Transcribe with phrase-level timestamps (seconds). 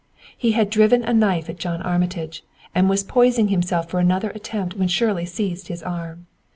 [0.35, 4.75] He had driven a knife at John Armitage, and was poising himself for another attempt
[4.75, 6.25] when Shirley seized his arm.